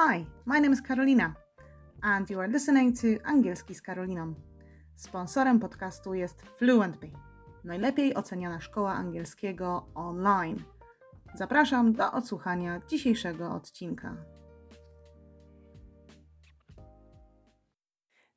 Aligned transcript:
Hi, 0.00 0.26
my 0.46 0.60
name 0.60 0.72
is 0.72 0.82
Karolina 0.82 1.34
and 2.02 2.30
you 2.30 2.40
are 2.40 2.48
listening 2.48 3.00
to 3.00 3.06
Angielski 3.24 3.74
z 3.74 3.82
Karoliną. 3.82 4.34
Sponsorem 4.96 5.60
podcastu 5.60 6.14
jest 6.14 6.42
FluentBee, 6.42 7.12
najlepiej 7.64 8.14
oceniana 8.14 8.60
szkoła 8.60 8.92
angielskiego 8.92 9.86
online. 9.94 10.62
Zapraszam 11.34 11.92
do 11.92 12.12
odsłuchania 12.12 12.80
dzisiejszego 12.88 13.52
odcinka. 13.52 14.16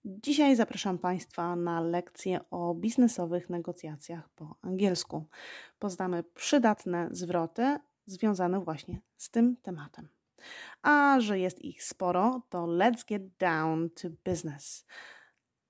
Dzisiaj 0.06 0.56
zapraszam 0.56 0.98
Państwa 0.98 1.56
na 1.56 1.82
lekcję 1.82 2.40
o 2.52 2.76
biznesowych 2.76 3.50
negocjacjach 3.50 4.30
po 4.30 4.56
angielsku. 4.62 5.26
Poznamy 5.80 6.24
przydatne 6.24 7.08
zwroty 7.12 7.78
związane 8.06 8.60
właśnie 8.60 9.02
z 9.18 9.30
tym 9.30 9.58
tematem. 9.62 10.21
A 10.82 11.20
że 11.20 11.40
jest 11.40 11.62
ich 11.62 11.84
sporo, 11.84 12.42
to 12.50 12.58
let's 12.58 13.06
get 13.08 13.38
down 13.38 13.90
to 13.90 14.10
business. 14.26 14.86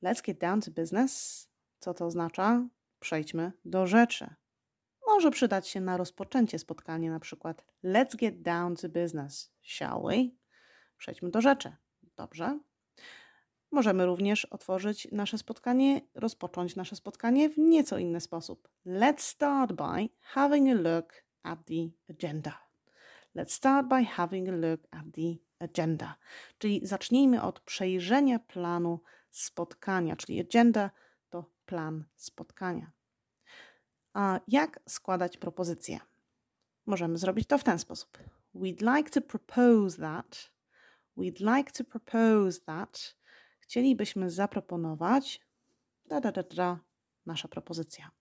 Let's 0.04 0.22
get 0.26 0.40
down 0.40 0.62
to 0.62 0.72
business. 0.72 1.48
Co 1.80 1.94
to 1.94 2.06
oznacza? 2.06 2.68
Przejdźmy 3.00 3.52
do 3.66 3.88
rzeczy. 3.88 4.36
Może 5.08 5.32
przydać 5.32 5.68
się 5.68 5.82
na 5.82 5.98
rozpoczęcie 5.98 6.60
spotkania, 6.60 7.12
na 7.12 7.20
przykład 7.20 7.66
let's 7.84 8.16
get 8.16 8.42
down 8.42 8.76
to 8.76 8.90
business, 8.90 9.54
shall 9.62 10.02
we? 10.04 10.16
Przejdźmy 10.98 11.30
do 11.30 11.42
rzeczy. 11.42 11.76
Dobrze. 12.18 12.60
Możemy 13.72 14.06
również 14.06 14.46
otworzyć 14.46 15.08
nasze 15.12 15.38
spotkanie, 15.38 16.02
rozpocząć 16.16 16.76
nasze 16.76 16.96
spotkanie 16.96 17.50
w 17.50 17.58
nieco 17.58 17.98
inny 17.98 18.22
sposób. 18.22 18.70
Let's 18.86 19.20
start 19.20 19.74
by 19.74 20.10
having 20.22 20.70
a 20.70 20.74
look 20.74 21.14
at 21.44 21.60
the 21.66 22.14
agenda. 22.14 22.71
Let's 23.36 23.54
start 23.54 23.88
by 23.88 24.04
having 24.04 24.50
a 24.50 24.52
look 24.52 24.82
at 24.92 25.06
the 25.14 25.38
agenda. 25.60 26.16
Czyli 26.58 26.82
zacznijmy 26.84 27.42
od 27.42 27.60
przejrzenia 27.60 28.40
planu 28.40 29.00
spotkania, 29.30 30.16
czyli 30.16 30.42
agenda 30.42 30.92
to 31.30 31.46
plan 31.66 32.06
spotkania. 32.16 32.92
A 34.14 34.40
jak 34.48 34.80
składać 34.90 35.38
propozycje? 35.38 36.00
Możemy 36.86 37.18
zrobić 37.18 37.48
to 37.48 37.58
w 37.58 37.64
ten 37.64 37.80
sposób. 37.80 38.18
We'd 38.56 38.96
like 38.96 39.10
to 39.10 39.22
propose 39.22 40.02
that. 40.02 40.52
We'd 41.18 41.58
like 41.58 41.72
to 41.72 41.84
propose 41.84 42.62
that. 42.62 43.16
Chcielibyśmy 43.60 44.30
zaproponować 44.30 45.42
da, 46.06 46.22
da, 46.22 46.32
da, 46.32 46.44
da, 46.44 46.80
nasza 47.26 47.48
propozycja. 47.48 48.12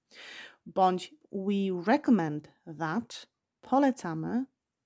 Bądź 0.67 1.15
we 1.33 1.93
recommend 1.93 2.49
that. 2.79 3.27
Polecamy 3.61 4.45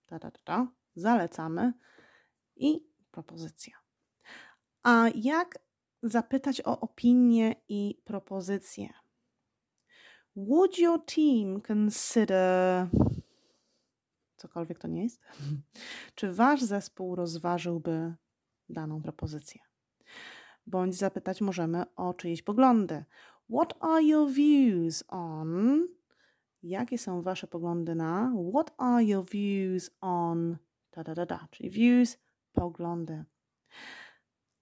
da, 0.08 0.18
da, 0.18 0.30
da, 0.44 0.66
zalecamy 0.94 1.72
i 2.56 2.86
propozycja. 3.10 3.76
A 4.82 5.04
jak 5.14 5.58
zapytać 6.02 6.60
o 6.60 6.80
opinię 6.80 7.54
i 7.68 8.02
propozycję? 8.04 8.88
Would 10.36 10.78
your 10.78 11.04
team 11.04 11.60
consider 11.60 12.88
cokolwiek 14.36 14.78
to 14.78 14.88
nie 14.88 15.02
jest? 15.02 15.20
Czy 16.14 16.32
wasz 16.32 16.62
zespół 16.62 17.14
rozważyłby 17.14 18.14
daną 18.68 19.02
propozycję? 19.02 19.60
Bądź 20.66 20.94
zapytać 20.94 21.40
możemy 21.40 21.94
o 21.96 22.14
czyjeś 22.14 22.42
poglądy. 22.42 23.04
What 23.50 23.74
are 23.80 24.02
your 24.02 24.30
views 24.30 25.04
on 25.08 25.80
jakie 26.64 26.98
są 26.98 27.22
Wasze 27.22 27.46
poglądy 27.46 27.94
na 27.94 28.32
What 28.54 28.74
are 28.78 29.04
your 29.04 29.24
views 29.30 29.90
on 30.00 30.56
da 30.92 31.04
da 31.04 31.14
da 31.14 31.26
da, 31.26 31.48
czyli 31.50 31.70
views, 31.70 32.18
poglądy. 32.52 33.24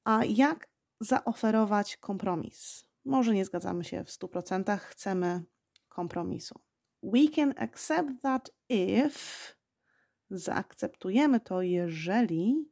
A 0.05 0.25
jak 0.25 0.69
zaoferować 1.01 1.97
kompromis? 1.97 2.85
Może 3.05 3.35
nie 3.35 3.45
zgadzamy 3.45 3.85
się 3.85 4.05
w 4.05 4.09
100%, 4.09 4.79
chcemy 4.79 5.45
kompromisu. 5.89 6.61
We 7.03 7.29
can 7.35 7.55
accept 7.57 8.23
that 8.23 8.51
if 8.69 9.19
zaakceptujemy 10.31 11.41
to, 11.41 11.62
jeżeli 11.62 12.69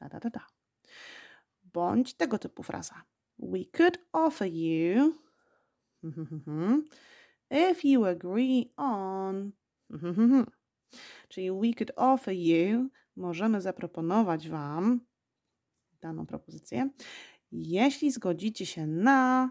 da 0.00 0.08
da 0.08 0.20
da 0.20 0.30
da. 0.30 0.46
Bądź 1.64 2.14
tego 2.14 2.38
typu 2.38 2.62
fraza. 2.62 3.02
We 3.38 3.58
could 3.76 3.98
offer 4.12 4.48
you 4.52 5.14
If 7.54 7.88
you 7.88 8.04
agree 8.04 8.72
on. 8.76 9.52
Czyli 11.28 11.50
we 11.50 11.74
could 11.78 11.92
offer 11.96 12.34
you, 12.34 12.88
możemy 13.16 13.60
zaproponować 13.60 14.48
Wam 14.48 15.00
daną 16.00 16.26
propozycję, 16.26 16.90
jeśli 17.52 18.10
zgodzicie 18.10 18.66
się 18.66 18.86
na 18.86 19.50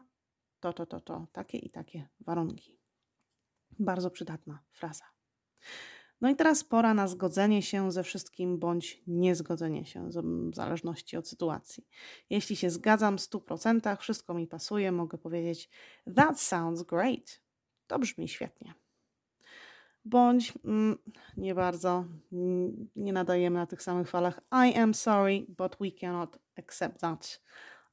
to, 0.59 0.73
to, 0.73 0.85
to, 0.85 1.01
to, 1.01 1.27
takie 1.31 1.57
i 1.57 1.69
takie 1.69 2.09
warunki. 2.19 2.79
Bardzo 3.79 4.11
przydatna 4.11 4.63
fraza. 4.71 5.05
No 6.21 6.29
i 6.29 6.35
teraz 6.35 6.63
pora 6.63 6.93
na 6.93 7.07
zgodzenie 7.07 7.61
się 7.61 7.91
ze 7.91 8.03
wszystkim 8.03 8.59
bądź 8.59 9.03
niezgodzenie 9.07 9.85
się, 9.85 10.09
w 10.51 10.55
zależności 10.55 11.17
od 11.17 11.27
sytuacji. 11.27 11.87
Jeśli 12.29 12.55
się 12.55 12.69
zgadzam 12.69 13.17
w 13.17 13.21
100%, 13.21 13.97
wszystko 13.97 14.33
mi 14.33 14.47
pasuje, 14.47 14.91
mogę 14.91 15.17
powiedzieć 15.17 15.69
That 16.15 16.39
sounds 16.39 16.83
great. 16.83 17.42
To 17.87 17.99
brzmi 17.99 18.27
świetnie. 18.27 18.73
Bądź 20.05 20.53
mm, 20.65 20.97
nie 21.37 21.55
bardzo, 21.55 22.05
nie 22.95 23.13
nadajemy 23.13 23.59
na 23.59 23.65
tych 23.65 23.81
samych 23.81 24.09
falach. 24.09 24.41
I 24.51 24.77
am 24.77 24.93
sorry, 24.93 25.45
but 25.57 25.77
we 25.79 25.91
cannot 25.91 26.39
accept 26.57 26.99
that. 26.99 27.41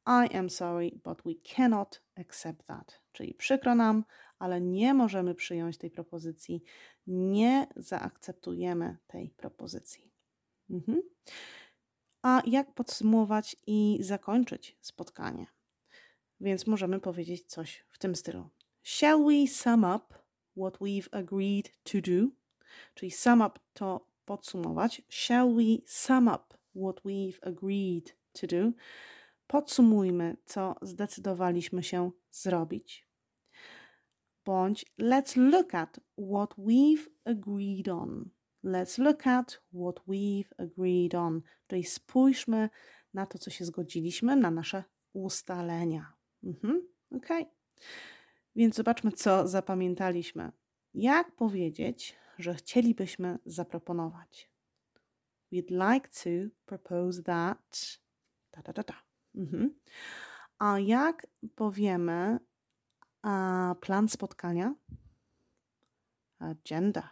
I 0.07 0.37
am 0.37 0.51
sorry, 0.51 0.91
but 1.05 1.23
we 1.23 1.35
cannot 1.55 2.03
accept 2.17 2.67
that. 2.67 3.01
Czyli 3.13 3.35
przykro 3.35 3.75
nam, 3.75 4.05
ale 4.39 4.61
nie 4.61 4.95
możemy 4.95 5.35
przyjąć 5.35 5.79
tej 5.79 5.91
propozycji. 5.91 6.63
Nie 7.07 7.67
zaakceptujemy 7.77 8.97
tej 9.07 9.31
propozycji. 9.31 10.13
Mhm. 10.71 11.03
A 12.23 12.43
jak 12.47 12.75
podsumować 12.75 13.57
i 13.67 13.99
zakończyć 14.01 14.79
spotkanie? 14.81 15.47
Więc 16.41 16.67
możemy 16.67 17.01
powiedzieć 17.01 17.47
coś 17.47 17.85
w 17.91 17.99
tym 17.99 18.17
stylu. 18.17 18.51
Shall 18.83 19.25
we 19.25 19.47
sum 19.47 19.85
up 19.85 20.15
what 20.57 20.81
we've 20.81 21.09
agreed 21.13 21.73
to 21.85 22.01
do? 22.01 22.31
Czyli 22.95 23.11
sum 23.11 23.43
up 23.43 23.59
to 23.75 24.07
podsumować. 24.25 25.03
Shall 25.09 25.55
we 25.55 25.83
sum 25.87 26.29
up 26.29 26.55
what 26.75 27.05
we've 27.05 27.39
agreed 27.43 28.17
to 28.33 28.47
do? 28.47 28.73
Podsumujmy, 29.47 30.37
co 30.47 30.75
zdecydowaliśmy 30.83 31.83
się 31.83 32.11
zrobić. 32.31 33.07
Bądź 34.45 34.87
let's 34.99 35.37
look 35.37 35.75
at 35.75 36.01
what 36.19 36.55
we've 36.59 37.07
agreed 37.25 37.89
on. 37.89 38.31
Let's 38.65 38.99
look 38.99 39.27
at 39.27 39.61
what 39.73 40.01
we've 40.09 40.53
agreed 40.59 41.15
on. 41.15 41.43
Czyli 41.67 41.85
spójrzmy 41.85 42.71
na 43.15 43.27
to, 43.27 43.39
co 43.39 43.51
się 43.51 43.65
zgodziliśmy, 43.65 44.37
na 44.37 44.51
nasze 44.51 44.85
ustalenia. 45.13 46.13
Mhm. 46.45 46.89
Okay. 47.17 47.47
Więc 48.57 48.75
zobaczmy, 48.77 49.13
co 49.13 49.49
zapamiętaliśmy. 49.49 50.53
Jak 50.95 51.33
powiedzieć, 51.33 52.17
że 52.39 52.55
chcielibyśmy 52.55 53.39
zaproponować? 53.47 54.51
We'd 55.53 55.93
like 55.93 56.09
to 56.09 56.55
propose 56.67 57.23
that. 57.23 57.99
Da, 58.53 58.63
da, 58.63 58.73
da, 58.73 58.83
da. 58.83 58.95
Mhm. 59.35 59.81
A 60.59 60.79
jak 60.79 61.27
powiemy 61.55 62.39
a, 63.23 63.75
plan 63.81 64.09
spotkania? 64.09 64.75
Agenda. 66.39 67.11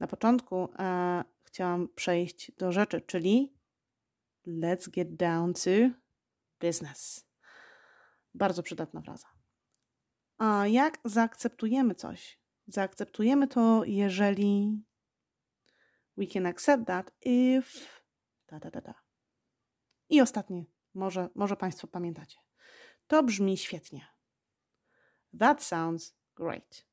Na 0.00 0.06
początku 0.06 0.68
a, 0.76 1.24
chciałam 1.42 1.88
przejść 1.88 2.52
do 2.52 2.72
rzeczy, 2.72 3.00
czyli 3.00 3.56
let's 4.46 4.90
get 4.90 5.16
down 5.16 5.54
to 5.54 5.70
business. 6.60 7.26
Bardzo 8.34 8.62
przydatna 8.62 9.02
fraza. 9.02 9.35
A 10.38 10.66
jak 10.66 10.98
zaakceptujemy 11.04 11.94
coś? 11.94 12.38
Zaakceptujemy 12.66 13.48
to, 13.48 13.82
jeżeli 13.84 14.82
we 16.16 16.26
can 16.26 16.46
accept 16.46 16.86
that 16.86 17.12
if 17.20 17.68
da 18.48 18.58
da 18.58 18.70
da 18.70 18.80
da. 18.80 18.94
I 20.08 20.20
ostatnie, 20.20 20.64
może, 20.94 21.28
może 21.34 21.56
Państwo 21.56 21.86
pamiętacie. 21.86 22.38
To 23.06 23.22
brzmi 23.22 23.56
świetnie. 23.56 24.06
That 25.38 25.62
sounds 25.62 26.14
great. 26.34 26.86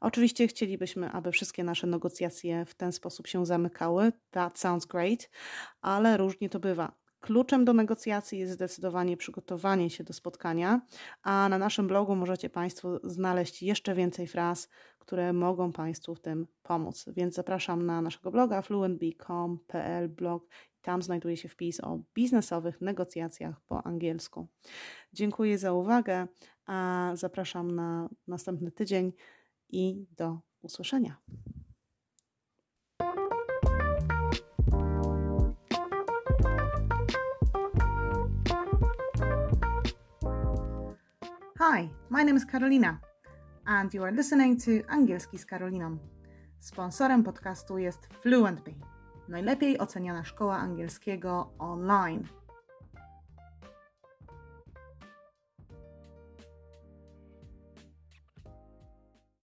Oczywiście 0.00 0.48
chcielibyśmy, 0.48 1.10
aby 1.10 1.32
wszystkie 1.32 1.64
nasze 1.64 1.86
negocjacje 1.86 2.64
w 2.64 2.74
ten 2.74 2.92
sposób 2.92 3.26
się 3.26 3.46
zamykały. 3.46 4.12
That 4.30 4.58
sounds 4.58 4.86
great, 4.86 5.30
ale 5.80 6.16
różnie 6.16 6.48
to 6.48 6.60
bywa. 6.60 7.05
Kluczem 7.26 7.64
do 7.64 7.72
negocjacji 7.72 8.38
jest 8.38 8.52
zdecydowanie 8.52 9.16
przygotowanie 9.16 9.90
się 9.90 10.04
do 10.04 10.12
spotkania, 10.12 10.80
a 11.22 11.48
na 11.48 11.58
naszym 11.58 11.86
blogu 11.88 12.16
możecie 12.16 12.50
Państwo 12.50 13.00
znaleźć 13.04 13.62
jeszcze 13.62 13.94
więcej 13.94 14.26
fraz, 14.26 14.68
które 14.98 15.32
mogą 15.32 15.72
Państwu 15.72 16.14
w 16.14 16.20
tym 16.20 16.46
pomóc. 16.62 17.04
Więc 17.16 17.34
zapraszam 17.34 17.86
na 17.86 18.02
naszego 18.02 18.30
bloga 18.30 18.62
fluentbee.com.pl 18.62 20.08
blog 20.08 20.46
tam 20.82 21.02
znajduje 21.02 21.36
się 21.36 21.48
wpis 21.48 21.80
o 21.80 21.98
biznesowych 22.14 22.80
negocjacjach 22.80 23.60
po 23.60 23.86
angielsku. 23.86 24.48
Dziękuję 25.12 25.58
za 25.58 25.72
uwagę, 25.72 26.26
a 26.66 27.10
zapraszam 27.14 27.70
na 27.70 28.08
następny 28.26 28.70
tydzień 28.70 29.12
i 29.68 30.06
do 30.16 30.38
usłyszenia. 30.62 31.16
Hi, 41.58 41.88
my 42.10 42.22
name 42.22 42.36
is 42.36 42.44
Karolina 42.44 42.98
and 43.66 43.94
you 43.94 44.04
are 44.04 44.12
listening 44.12 44.60
to 44.60 44.70
Angielski 44.88 45.38
z 45.38 45.46
Karoliną. 45.46 45.98
Sponsorem 46.60 47.22
podcastu 47.24 47.78
jest 47.78 48.08
FluentBee, 48.22 48.74
najlepiej 49.28 49.78
oceniana 49.78 50.24
szkoła 50.24 50.56
angielskiego 50.56 51.52
online. 51.58 52.24